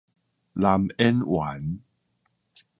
[0.53, 1.79] 男演員